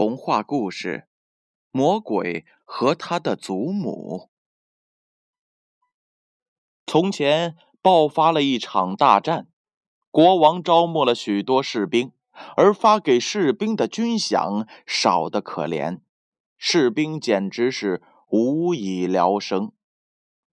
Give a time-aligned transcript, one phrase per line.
[0.00, 1.04] 童话故事
[1.72, 4.30] 《魔鬼和他的祖母》。
[6.86, 9.48] 从前爆发了一场大战，
[10.10, 12.12] 国王招募了许多士兵，
[12.56, 16.00] 而发给士兵的军饷少得可怜，
[16.56, 19.72] 士兵简直是无以疗生。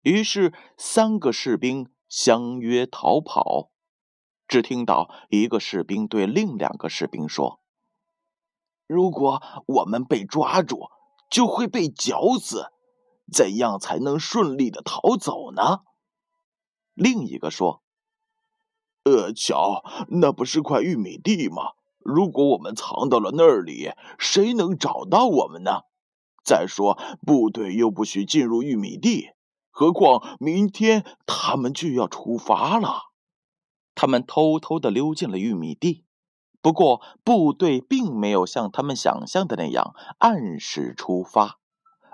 [0.04, 3.72] 于是，三个士兵相约逃跑。
[4.48, 7.61] 只听到一个士兵对另两个士兵说。
[8.92, 10.90] 如果我们被抓住，
[11.30, 12.66] 就会被绞死。
[13.32, 15.80] 怎样才能顺利的逃走呢？
[16.94, 17.82] 另一个说
[19.06, 21.72] ：“呃，瞧，那不是块玉米地吗？
[22.00, 25.84] 如果我们藏到了那里，谁能找到我们呢？
[26.44, 29.30] 再说，部队又不许进入玉米地，
[29.70, 33.04] 何况明天他们就要出发了。”
[33.96, 36.04] 他们偷偷的溜进了玉米地。
[36.62, 41.58] 不过，部队并没有像他们想象的那样按时出发，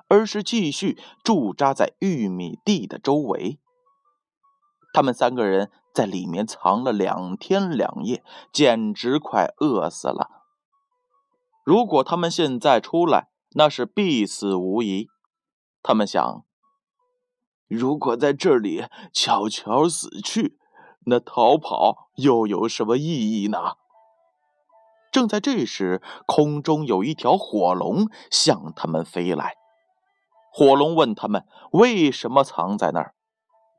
[0.08, 3.60] 而是继续驻扎在玉米地的周围。
[4.94, 8.24] 他们三个人在里面藏了两天两夜，
[8.54, 10.46] 简直快饿死了。
[11.66, 15.10] 如果他们现在出来，那是必死无疑。
[15.84, 16.46] 他们想，
[17.68, 20.58] 如果在这里悄悄死去，
[21.06, 23.76] 那逃跑又有什么意义呢？
[25.18, 29.56] 正在这时，空中有一条火龙向他们飞来。
[30.54, 33.16] 火龙问他们为什么藏在那儿。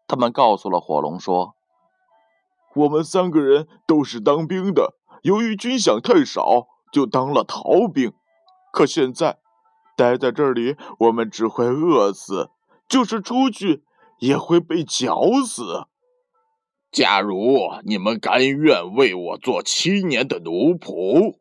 [0.09, 1.55] 他们告诉了火龙说
[2.75, 8.13] ：“我们三个人都是当兵的，由于军饷太少，就当了逃兵。
[8.73, 9.39] 可现在
[9.97, 12.51] 待在这里，我们只会饿死；
[12.89, 13.85] 就是出去，
[14.19, 15.87] 也会被绞死。”
[16.91, 21.37] 假如你们甘愿为我做七年的奴仆，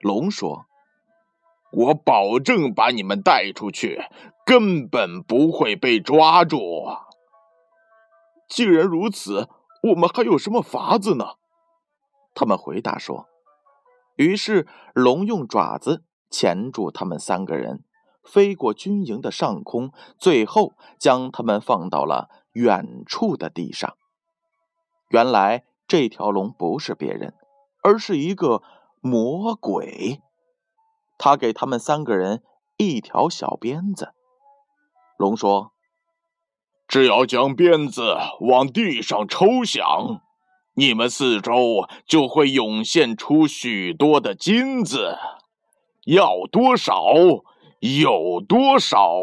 [0.00, 0.66] 龙说
[1.72, 4.02] ：“我保证把你们带出去，
[4.44, 6.86] 根本不会被抓住。”
[8.48, 9.48] 既然如此，
[9.82, 11.34] 我们还有什么法子呢？
[12.34, 13.26] 他们回答说。
[14.14, 17.84] 于是龙用爪子钳住他们三个人，
[18.22, 23.96] 飞过军营的上空，最后将他们放到了远处的地上。
[25.08, 27.32] 原来这条龙不是别人，
[27.82, 28.62] 而是一个
[29.00, 30.20] 魔鬼。
[31.18, 32.42] 他给他们三个人
[32.76, 34.12] 一条小鞭子。
[35.16, 35.72] 龙说
[36.86, 40.20] ：“只要将鞭子往地上抽响，
[40.74, 45.16] 你们四周就会涌现出许多的金子，
[46.04, 47.14] 要多少
[47.80, 49.22] 有多少。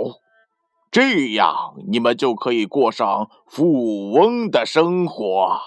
[0.94, 5.60] 这样你们就可以过上富翁的生活。”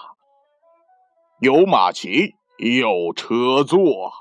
[1.41, 4.11] 有马骑，有车坐，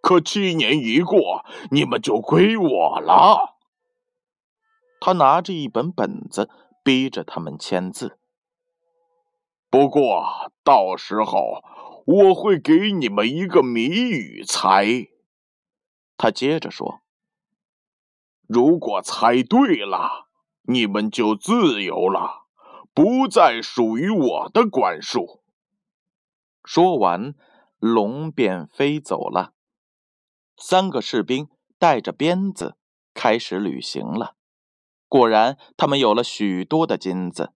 [0.00, 3.56] 可七年一过，你们就归我了。
[5.00, 6.48] 他拿着一本本子，
[6.82, 8.18] 逼着他们签字。
[9.68, 11.62] 不过到时候
[12.06, 15.08] 我会给你们一个谜语猜。
[16.16, 17.00] 他接着说
[18.48, 20.28] ：“如果猜对了，
[20.66, 22.46] 你们就自由了，
[22.92, 25.42] 不再属于我的管束。”
[26.64, 27.34] 说完，
[27.78, 29.52] 龙便飞走了。
[30.56, 31.48] 三个士兵
[31.78, 32.76] 带着鞭子
[33.12, 34.34] 开始旅行了。
[35.08, 37.52] 果然，他们有了许多的金子。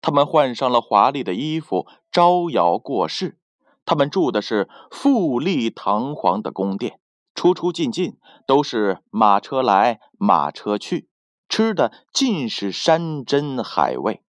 [0.00, 3.38] 他们换上了华丽的衣服，招摇过市。
[3.84, 6.98] 他们住的是富丽堂皇的宫殿，
[7.34, 11.09] 出出进进都是马车来马车去，
[11.50, 14.22] 吃的尽是山珍海味。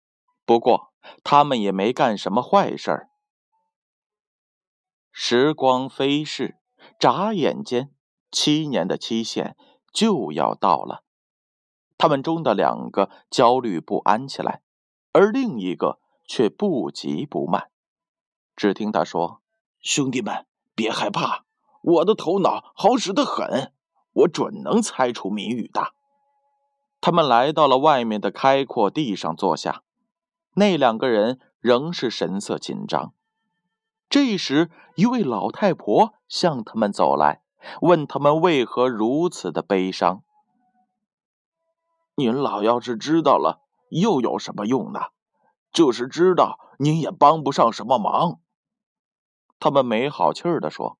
[0.46, 3.10] 不过，他们也没干什么坏事儿。
[5.12, 6.56] 时光飞逝，
[6.98, 7.94] 眨眼间，
[8.32, 9.54] 七年的期限
[9.92, 11.04] 就要到了。
[11.98, 14.62] 他们中的两个焦虑不安起来，
[15.12, 17.70] 而另一个却不急不慢。
[18.56, 19.42] 只听他说
[19.78, 21.44] ：“兄弟们，别害怕，
[21.82, 23.74] 我的头脑好使得很，
[24.12, 25.92] 我准能猜出谜语的。”
[27.00, 29.82] 他们来到了外面的开阔地上坐下，
[30.54, 33.14] 那两个人仍是神色紧张。
[34.08, 37.42] 这时，一位老太婆向他们走来，
[37.80, 40.22] 问他们为何如此的悲伤。
[42.16, 45.00] 您老要是知道了，又有什么用呢？
[45.72, 48.40] 就是知道，您也帮不上什么忙。
[49.58, 50.98] 他们没好气儿的说：“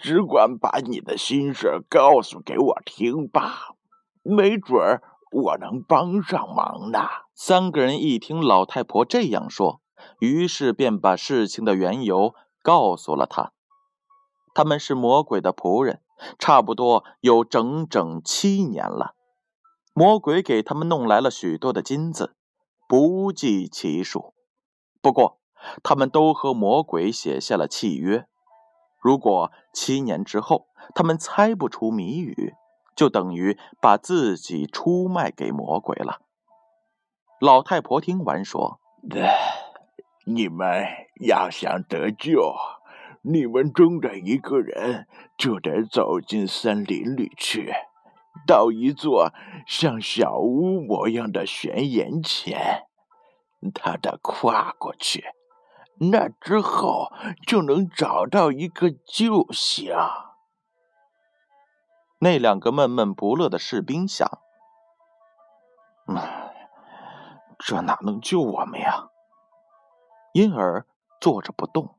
[0.00, 3.74] 只管把你的心事告诉给我听吧，
[4.22, 5.02] 没准儿
[5.32, 7.00] 我能帮上忙呢。”
[7.34, 9.80] 三个人一听老太婆这样说。
[10.18, 13.52] 于是便把事情的缘由告诉了他。
[14.54, 16.00] 他们是魔鬼的仆人，
[16.38, 19.14] 差不多有整整七年了。
[19.92, 22.34] 魔鬼给他们弄来了许多的金子，
[22.88, 24.34] 不计其数。
[25.02, 25.38] 不过，
[25.82, 28.26] 他们都和魔鬼写下了契约：
[29.02, 32.54] 如果七年之后他们猜不出谜语，
[33.00, 36.20] 就等于把自己出卖给魔鬼了。
[37.40, 38.78] 老太婆听完说
[40.26, 40.84] ：“你们
[41.26, 42.52] 要想得救，
[43.22, 45.08] 你们中的一个人
[45.38, 47.72] 就得走进森林里去，
[48.46, 49.32] 到一座
[49.66, 52.82] 像小屋模样的悬崖前，
[53.72, 55.24] 他得跨过去，
[56.12, 57.10] 那之后
[57.46, 59.90] 就能找到一个救星。”
[62.20, 64.40] 那两个闷闷不乐的士兵想：“。”
[67.58, 69.08] 这哪能救我们呀？
[70.32, 70.86] 因而
[71.20, 71.98] 坐着不动，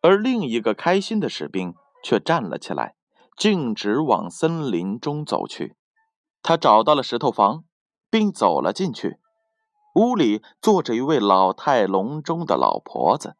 [0.00, 2.96] 而另一个开心的士兵却站了起来，
[3.36, 5.76] 径直往森林中走去。
[6.42, 7.64] 他找到了石头房，
[8.10, 9.18] 并走了进去。
[9.94, 13.36] 屋里坐着一位老态龙钟的老婆子，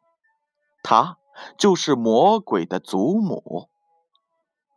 [0.83, 1.17] 她
[1.57, 3.69] 就是魔鬼的祖母。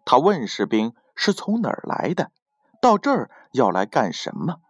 [0.05, 2.31] 他问士兵是从哪儿来的，
[2.81, 4.61] 到这儿要来干什么？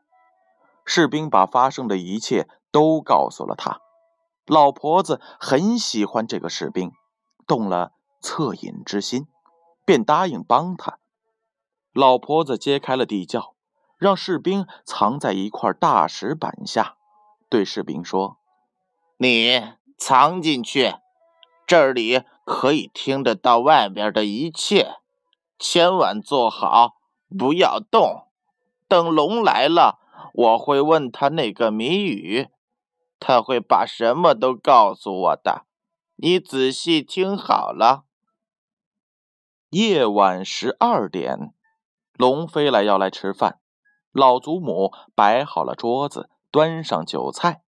[0.87, 3.81] 士兵把发生的一切都告诉了他。
[4.47, 6.93] 老婆子很喜欢这个士兵，
[7.47, 7.91] 动了
[8.23, 9.27] 恻隐之心，
[9.85, 10.99] 便答应帮他。
[11.93, 13.57] 老婆子揭开了地窖，
[13.99, 16.97] 让士兵藏在一块大石板下，
[17.49, 18.39] 对士兵说
[19.19, 20.95] ：“你藏进去，
[21.67, 24.99] 这里可以听得到外边的一切，
[25.59, 26.97] 千万坐好，
[27.39, 28.27] 不要动。
[28.89, 30.01] 等龙来了。”
[30.37, 32.49] 我会问他那个谜语，
[33.19, 35.65] 他会把什么都告诉我的。
[36.17, 38.05] 你仔细听好了。
[39.71, 41.55] 夜晚十二点，
[42.19, 43.61] 龙飞来要来吃饭，
[44.13, 47.63] 老祖母摆好了桌子，端上酒菜。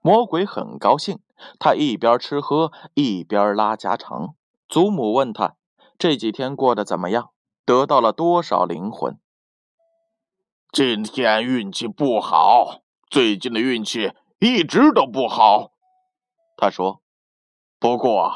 [0.00, 1.18] 魔鬼很高兴，
[1.58, 4.36] 他一边吃喝一边拉家常。
[4.68, 5.56] 祖母问他
[5.98, 7.30] 这几天过得怎么样，
[7.64, 9.18] 得到了多少灵魂。
[10.70, 15.72] 今天运气不好，最近的运气一直都不好。
[16.56, 17.02] 他说
[17.80, 18.32] ：“不过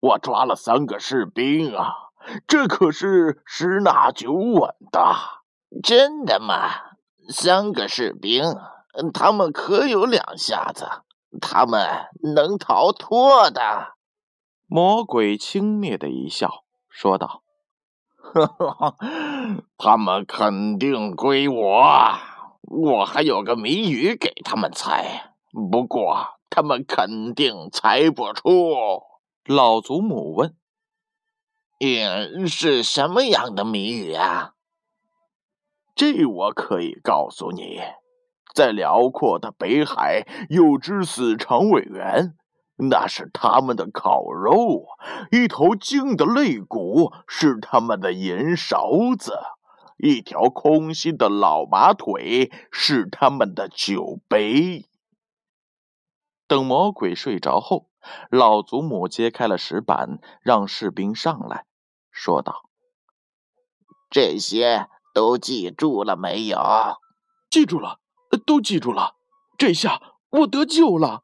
[0.00, 1.94] 我抓了三个士兵啊，
[2.48, 5.14] 这可是十拿九稳的。”
[5.84, 6.96] 真的吗？
[7.28, 8.42] 三个士兵，
[9.12, 10.88] 他们可有两下子，
[11.40, 13.94] 他们能逃脱的。
[14.66, 16.63] 魔鬼轻蔑的一笑，
[16.94, 17.42] 说道。
[18.16, 18.96] 哈哈，
[19.76, 22.14] 他们肯定归我。
[22.62, 25.34] 我还有个谜语给他们猜，
[25.70, 29.02] 不过他们肯定猜不出。
[29.44, 30.56] 老祖母问
[31.80, 34.52] ：“嗯，是什么样的谜语啊？”
[35.94, 37.80] 这我可以告诉你，
[38.54, 42.36] 在辽阔的北海有只死长尾猿。
[42.76, 44.86] 那是他们的烤肉，
[45.30, 49.38] 一头鲸的肋骨是他们的银勺子，
[49.96, 54.86] 一条空心的老马腿是他们的酒杯。
[56.48, 57.88] 等魔鬼睡着后，
[58.28, 61.64] 老祖母揭开了石板，让士兵上来，
[62.10, 62.68] 说道
[64.10, 66.58] ：“这些都记住了没有？
[67.48, 68.00] 记住了，
[68.44, 69.14] 都记住了。
[69.56, 71.22] 这下我得救了。”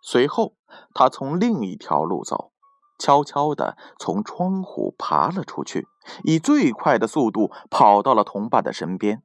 [0.00, 0.54] 随后。
[0.92, 2.52] 他从另一条路走，
[2.98, 5.88] 悄悄地从窗户爬了出去，
[6.24, 9.22] 以最快的速度跑到了同伴的身边。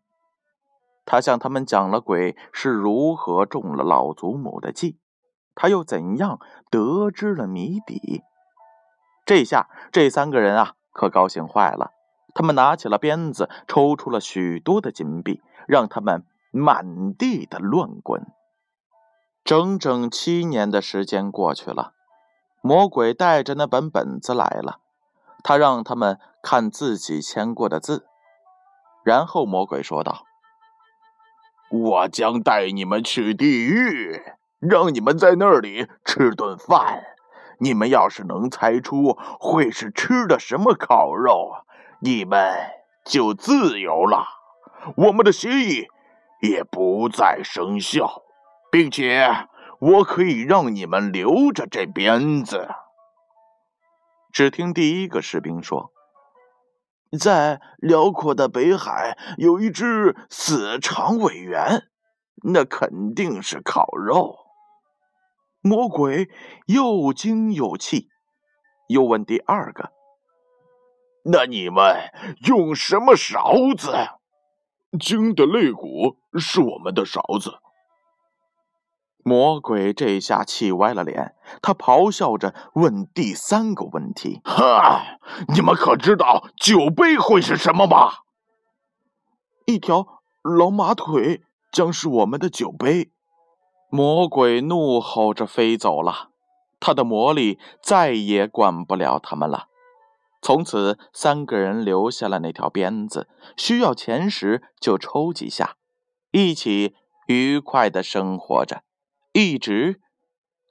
[1.05, 4.97] 他向他们讲了鬼是如何中了老祖母的计，
[5.53, 6.39] 他又怎样
[6.71, 8.21] 得知了谜底。
[9.25, 11.91] 这下这三个人啊，可高兴坏了。
[12.33, 18.25] 他们拿起了鞭子，抽出了许多的金币，让他们满地的乱滚。
[19.43, 21.91] 整整七年的时间过去了，
[22.61, 24.79] 魔鬼带着那本本子来了，
[25.43, 28.07] 他让他们看自己签过的字，
[29.03, 30.23] 然后魔鬼说道
[31.69, 34.21] ：“我将带你们去地狱，
[34.59, 37.03] 让你们在那里吃顿饭。
[37.59, 41.65] 你们要是能猜出会是吃的什么烤肉，
[41.99, 42.55] 你们
[43.03, 44.25] 就自由了，
[44.95, 45.87] 我们的协议
[46.41, 48.22] 也不再生效。”
[48.73, 49.47] 并且
[49.79, 52.69] 我可以让你们留着这鞭子。
[54.31, 55.91] 只听第一个士兵说
[57.19, 61.83] ：“在辽阔的北海有一只死长尾猿，
[62.45, 64.39] 那肯定是烤肉。”
[65.61, 66.27] 魔鬼
[66.65, 68.09] 又惊又气，
[68.87, 69.91] 又问第二个
[71.31, 72.09] ：“那你们
[72.47, 73.93] 用什么勺子？
[74.99, 77.59] 鲸的肋骨是我们的勺子。
[79.23, 85.17] 魔鬼这下气歪了脸，他咆哮着问第三个问题：“哈，
[85.53, 88.11] 你们可知道酒杯会是什么吗？”
[89.65, 93.11] 一条老马腿将是我们的酒杯。
[93.89, 96.29] 魔鬼怒吼着飞走了，
[96.79, 99.67] 他的魔力再也管不了他们了。
[100.41, 105.77] 从此，三个人留下了那条鞭子，需要钱时就抽几下，
[106.31, 106.95] 一起
[107.27, 108.81] 愉快的生活着，
[109.35, 109.99] 一直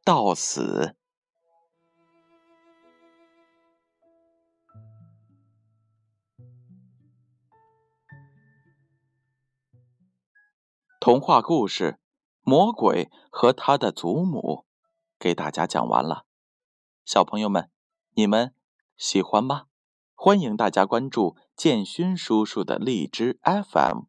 [0.04, 0.94] 到死。
[11.00, 11.94] 童话故事
[12.42, 14.38] 《魔鬼和他的祖母》
[15.18, 16.24] 给大家讲完了，
[17.04, 17.68] 小朋友们，
[18.14, 18.54] 你们。
[18.96, 19.64] 喜欢吗？
[20.14, 24.02] 欢迎大家关注建勋叔叔的荔枝 FM，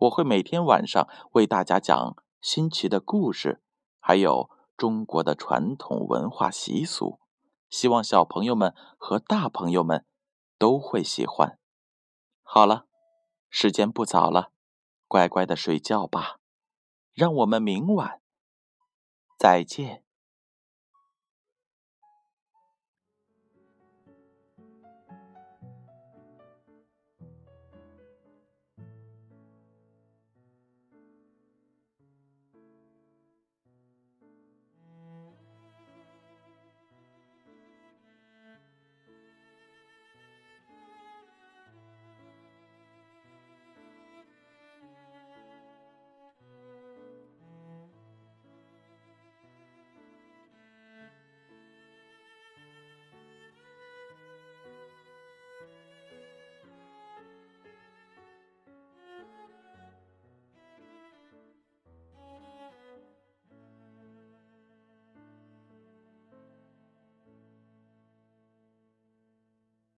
[0.00, 3.62] 我会每天晚上为大家讲新奇的故事，
[4.00, 7.20] 还有中国的传统文化习俗，
[7.68, 10.04] 希望小朋友们和大朋友们
[10.58, 11.58] 都会喜欢。
[12.42, 12.86] 好了，
[13.48, 14.50] 时间不早了，
[15.06, 16.40] 乖乖的睡觉吧，
[17.12, 18.20] 让我们明晚
[19.38, 20.02] 再见。